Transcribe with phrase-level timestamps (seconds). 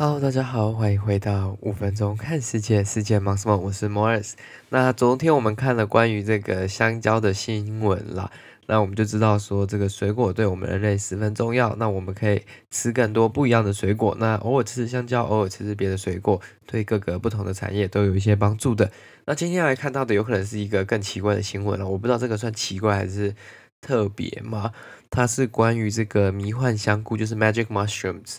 [0.00, 3.56] Hello，大家好，欢迎回到五分钟看世界，世界忙什么？
[3.56, 4.34] 我是 Morris。
[4.68, 8.30] 那昨天我们看了关于这个香蕉的新闻啦，
[8.68, 11.74] 那我们就知道说这个水果对我们人类十分重要。
[11.80, 18.92] 那我们可以吃更多不一样的水果，那偶尔吃吃香蕉，偶尔吃吃别的水果，对各个不同的产业都有一些帮助的。
[19.24, 23.34] 那今天来看到的有可能是一个更奇怪的新闻了，我不知道这个算奇怪还是
[23.80, 24.70] 特别吗？
[25.10, 28.36] 它是关于这个迷幻香菇，就是 Magic Mushrooms。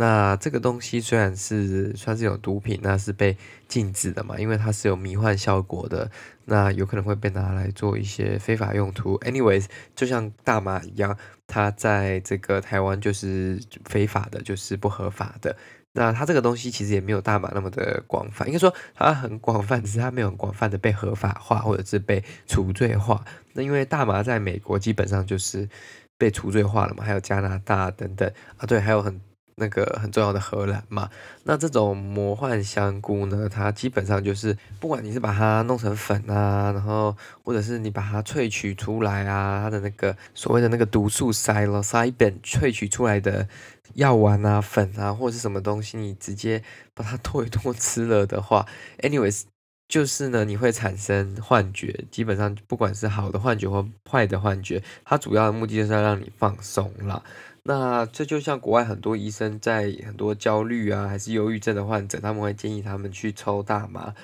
[0.00, 3.36] 那这个东西虽然是算是有毒品，那是被
[3.68, 6.10] 禁止的嘛，因为它是有迷幻效果的，
[6.46, 9.18] 那有可能会被拿来做一些非法用途。
[9.18, 15.54] Anyways，就像大麻一样，它在这个台湾就是非法的，就是不合法的。
[15.92, 23.22] 那它这个东西其实也没有大麻那么的广泛，应该说它很广泛，只是它没有广泛的被合法化或者是被除罪化。
[23.52, 25.68] 那因为大麻在美国基本上就是
[26.16, 29.20] 被除罪化了嘛，还有加拿大等等啊，对，还有很。
[29.60, 31.10] 那个很重要的荷兰嘛，
[31.44, 43.46] 那这种魔幻香菇呢，它基本上就是不管你是把它弄成粉啊，然后或者是你把它萃取出来啊，它的那个所谓的那个毒素 psilocybin 萃取出来的
[43.94, 46.62] 药丸啊、粉啊，或者是什么东西，你直接
[46.94, 48.66] 把它剁一剁吃了的话
[49.00, 49.42] ，anyways，
[49.90, 57.20] 就是呢，你会产生幻觉，基本上不管是好的幻觉或坏的幻觉，它主要的目的就是要让你放松啦。
[57.64, 64.14] 那这就像国外很多医生在很多焦虑啊，还是忧郁症的患者，他们会建议他们去抽大麻，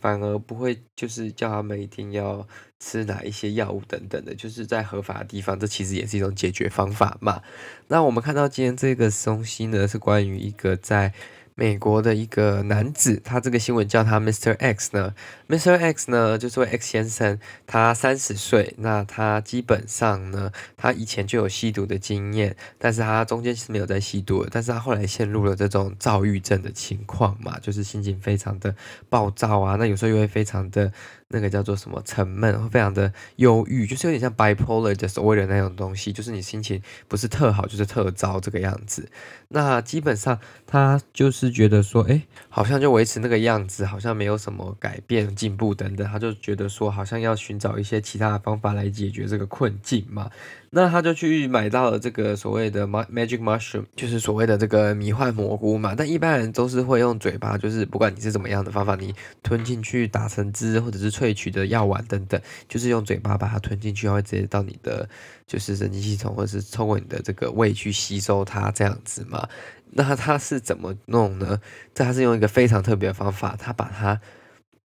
[0.00, 2.46] 反而不会就是叫他们一定要
[2.78, 7.42] 吃哪一些药物等等的，就是在合法的地方，这其实也是一种解决方法嘛。
[7.88, 11.12] 那我们看到今天这个东西呢，是关于一个在。
[11.58, 14.54] 美国的一个男子，他这个新闻叫他 Mr.
[14.58, 15.14] X 呢
[15.48, 15.78] ，Mr.
[15.78, 28.76] X 呢就是位 X 先生，他三十岁，那他基本上呢，他以前就有吸毒的经验，但是他中间是没有在吸毒，但是他后来陷入了这种躁郁症的情况嘛，就是心情非常的
[29.08, 30.92] 暴躁啊，那有时候又会非常的。
[31.28, 39.08] 那个叫做什么沉闷，会非常的忧郁，就是有点像 bipolar 的所谓的那种东西，就是你心情不是特好，就是特糟这个样子。
[39.48, 50.30] 那基本上他就是觉得说，哎，好像就维持那个样子，好像没有什么改变、进步等等，他就觉得说，好像要寻找一些其他的方法来解决这个困境嘛。
[50.70, 55.94] 那他就去买到了这个所谓的 magic mushroom，就是所谓的这个迷幻蘑菇嘛。
[55.96, 65.08] 但一般人都是会用嘴巴，就是不管你是怎么样的方法，你吞进去打成汁，或者是萃取的药丸等等，就是用嘴巴把它吞进去，它会直接到你的
[65.46, 69.48] 就是神经系统，或者是透过你的这个胃去吸收它这样子嘛。
[69.92, 71.58] 那它是怎么弄呢？
[71.94, 74.20] 这他是用一个非常特别的方法，它把它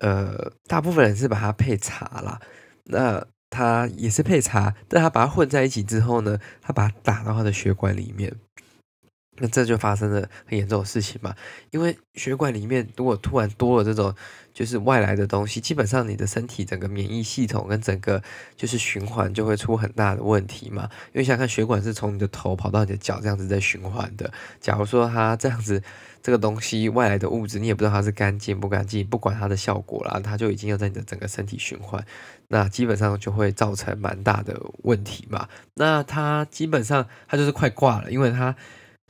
[0.00, 2.40] 呃，大部分人是把它配茶啦。
[2.84, 8.34] 那它也是配茶，但它把它混在一起之后呢，它把它打到它的血管里面，
[9.40, 11.34] 那这就发生了很严重的事情嘛。
[11.70, 14.14] 因为血管里面如果突然多了这种
[14.54, 18.22] 就是外来的东西，基本上你的身体整个免疫系统跟整个
[18.56, 20.88] 就是循环就会出很大的问题嘛。
[21.12, 25.82] 因为想想看血管是从你的头跑到你的脚这样子在循环的，假如说它这样子。
[26.22, 32.04] 这个东西外来的物质，你也不知道它是干净不干净，不管它的效果啦，它就已经要在你的整个身体循环，
[32.48, 35.48] 那基本上就会造成蛮大的问题嘛。
[35.76, 38.54] 那它基本上它就是快挂了，因为它，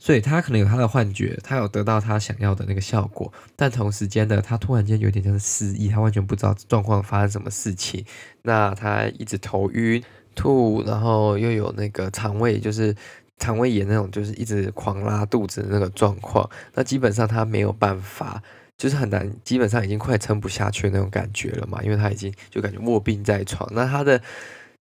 [0.01, 8.03] 所以他可能有他的幻觉，他有得到他想要的那个效果，但同时间呢，他突然间有点像是失忆，他完全不知道状况发生什么事情，
[8.41, 10.03] 那他一直头晕
[10.33, 12.95] 吐，然后又有那个肠胃就是。
[13.41, 18.39] 肠胃炎那种就是一直狂拉肚子的那个状况，那基本上他没有办法，
[18.77, 23.67] 就是很难，基本上已经快撑不下去那种感觉了嘛，因为他已经就感觉卧病在床。
[23.73, 24.21] 那他的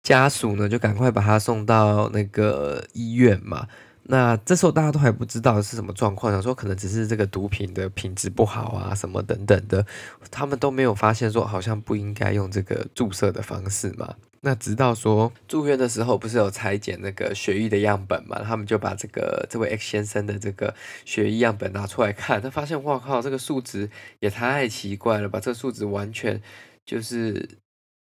[0.03, 3.67] 家属呢，就赶快把他送到那个医院嘛。
[4.05, 9.87] 那这时候大家都还不知道是什么状况，想说可能只是这个毒品的品质不好啊，什么等等的，
[10.31, 14.15] 他们都没有发现说好像不应该用这个注射的方式嘛。
[14.45, 18.43] 那直到说住院的时候，不是有裁剪那个血液的样本嘛？
[18.43, 23.89] 他们就把这个这位 X 先生的这个血液样本拿出来看，他发现哇靠，这个数值
[24.19, 25.39] 也太奇怪了吧！
[25.39, 26.43] 这个数值完全
[26.85, 27.49] 就是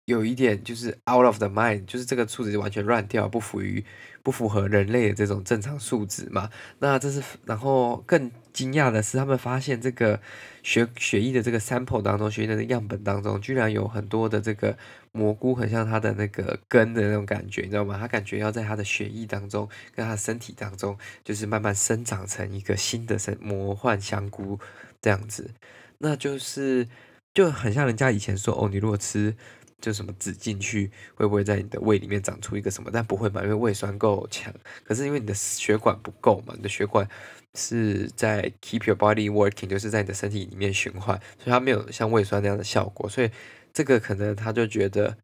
[0.05, 3.85] 有一点就是 out of the mind，就是这个数值完全乱掉，不符于
[4.23, 6.51] 不符合人类的这种正常数值嘛。
[6.79, 10.21] 那这是然后更惊讶的是，他们发现这个
[10.63, 14.77] 血血液的这个 sample 当中，血液的样本当中，居然有很多的这个。
[15.17, 17.97] 蘑菇很像它的那个根的那种感觉，你知道吗？
[17.97, 24.59] 它感觉要在它的血液当中，跟它的身体当中，就是慢慢生长成一个新的生魔幻香菇
[25.01, 25.53] 这样子。
[25.99, 26.89] 那就是
[27.33, 29.37] 就很像人家以前说哦，你如果吃
[29.85, 32.89] 就什么籽进去，会不会在你的胃里面长出一个什么？
[32.91, 34.51] 但不会嘛，因为胃酸够强。
[34.83, 37.07] 可是因为你的血管不够嘛，你的血管
[37.55, 43.07] 是在 keep your body working，就是在你的身体里面循环，所以它没有像胃酸那样的效果。
[43.09, 43.31] 所以
[43.73, 45.19] 这个可能他就觉得。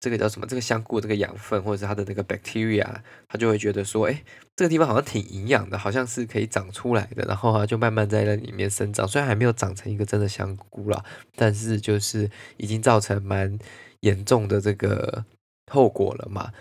[0.00, 0.46] 这个叫什么？
[0.46, 2.86] 这个香菇这个养分，或者是它的那个 bacteria，
[3.26, 4.22] 它就会觉得说，哎，
[4.54, 9.08] 这个地方好像挺营养的，好像是可以长出来的，然后它就慢慢在那里面生长。
[9.08, 13.58] 虽然还没有长成一个真的香菇啦，但是就是已经造成蛮
[14.00, 15.24] 严重的这个
[15.70, 16.52] 后果了嘛。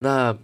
[0.00, 0.36] 那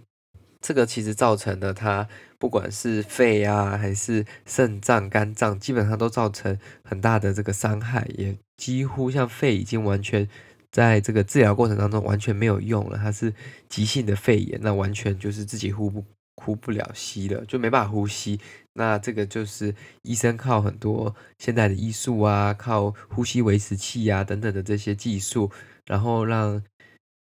[0.59, 2.07] 这个其实造成了他
[2.37, 10.27] 不管是肺啊，还是肾脏、肝脏，基本上都造成很大的这个伤害，也几乎像肺已经完全。
[10.71, 13.33] 在这个治疗过程当中完全没有用了，它是
[13.67, 16.01] 急性的肺炎，那完全就是自己呼不
[16.43, 18.39] 呼不了吸了，就没办法呼吸。
[18.73, 25.51] 那这个就是医生靠很多现代的医术啊，靠呼吸维持器啊等等的这些技术，
[25.85, 26.63] 然后让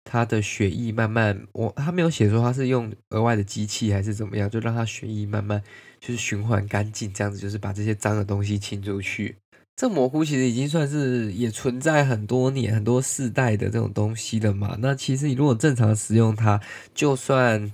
[0.04, 5.62] 他的血液慢慢，我他没有写说他是用额外的机器还是怎么样，就让他血液慢慢
[6.00, 9.36] 就是循环干净，这样子就是把这些脏的东西清出去。
[9.76, 14.76] 这蘑菇其实已经算是也存在很多年、很多世代的这种东西了嘛。
[14.80, 16.60] 那其实你如果正常使用它，
[16.94, 17.72] 就算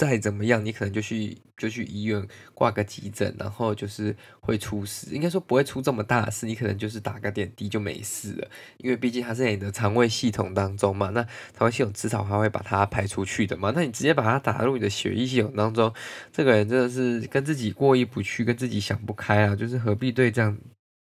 [0.00, 5.14] 再怎么样，你可能就去就去医院挂个急诊，然后就是会出事。
[5.14, 8.50] 应该说不会出这么大的事，你可能就是打个点滴就没事了。
[8.78, 11.22] 因为毕竟它是在你的肠胃系统当中嘛，那
[11.54, 13.74] 肠胃系统至少还会把它排出去的嘛。
[13.76, 15.92] 那你直接把它打入你的血液系统当中，
[16.32, 19.54] 这个人真的是跟自己过意不去，跟自己想不开啊！
[19.54, 20.56] 就是何必对这样？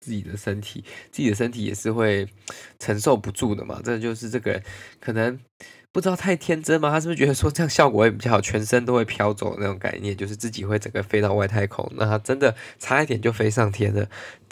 [0.02, 0.82] 自己的身体，
[1.12, 2.26] 自己的身体也是会
[2.78, 3.82] 承受不住的嘛。
[3.84, 4.58] 这就是这个
[4.98, 5.38] 可能
[5.92, 11.90] 不知道太天真吗，他是不是觉得说这样效果会比较好，全身都会飘走那种概念，就是自己会整个飞到外太空。
[11.96, 14.08] 那他真的差一点就飞上天了，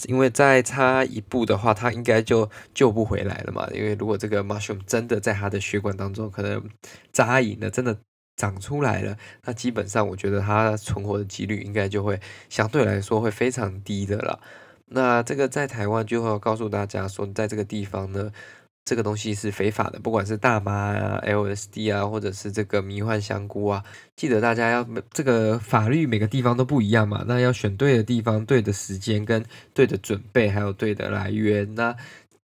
[0.06, 3.68] 因为再差一步的话，他应该就救不回来了嘛。
[3.72, 6.60] 因为如果这个 mushroom 真的在他的血管当中可能
[7.12, 7.96] 扎营了，真的
[8.36, 12.18] 长出来了，那基本上我觉得他存活的几率应该就会
[12.48, 14.40] 相对来说会非常低的了。
[14.90, 18.32] 那这个在台湾就会告诉大家说，在这个地方呢，
[18.88, 23.84] 这个东西是非法的，不管是大麻啊、LSD 啊，或者是这个迷幻香菇啊，
[24.16, 29.44] 记得大家要这个法律每个地方都不一样嘛，那要选对的地方、对的时间跟
[29.74, 31.74] 对的准备，还有对的来源。
[31.74, 31.94] 那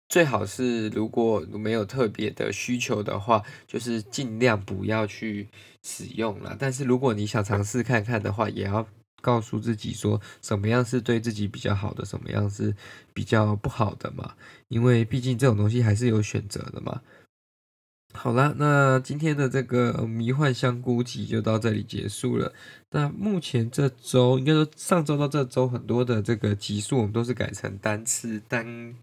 [0.07, 5.49] 最好是如果没有特别的需求的话，就是尽量不要去
[5.83, 6.55] 使用了。
[6.59, 8.87] 但是如果你想尝试看看的话，也要。
[9.25, 12.77] 告诉自己说什么样是对自己比较好的，什么样是
[13.15, 14.35] 比较不好的嘛？
[14.69, 17.01] 因为毕竟这种东西还是有选择的嘛。
[18.13, 22.53] 好啦，那今天的这个迷幻香菇集就到这里结束了。
[22.91, 28.95] 那目前这周，应该说上周到这周，很多的这个集数我们都是改成单次单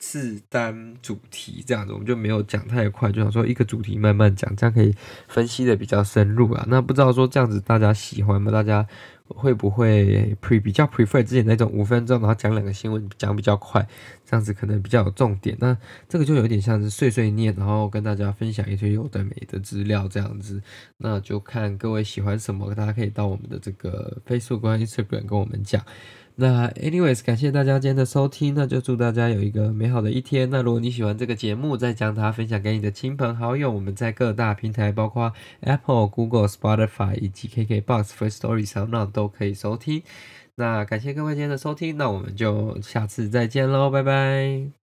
[0.00, 4.92] 次单主题这样子，我们就没有讲太快，就想说一个主题慢慢讲，这样可以
[5.28, 6.64] 分析的比较深入啊。
[6.68, 8.50] 那不知道说这样子大家喜欢吗？
[8.50, 8.84] 大家？
[9.32, 13.80] 会不会 pre 比较 prefer 之前那种五分钟，然后讲两个新闻，讲比较快，
[14.28, 15.56] 这样子可能比较有重点。
[15.60, 15.76] 那
[16.08, 20.60] 这个就有点像是碎碎念，然后跟大家分享一些有的没的资料这样子。
[20.96, 25.80] 那就看各位喜欢什么，大家可以到我们的这个 Facebook 跟 Instagram 跟我们讲。
[26.36, 30.48] 那 anyways，感谢大家今天的收听，那就祝大家有一个美好的一天。
[30.48, 33.70] 那如果你喜欢这个节目，再将它分享给你的亲朋好友。
[33.70, 40.02] 我们在各大平台，包括 Apple、Google、Spotify 以及 KKBox、First Story 上，那都可以收听。
[40.54, 44.79] 那感谢各位今天的收听，那我们就下次再见喽，拜拜。